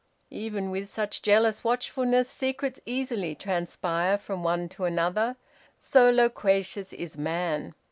[0.33, 5.35] Even with such jealous watchfulness, secrets easily transpire from one to another;
[5.77, 7.75] so loquacious is man!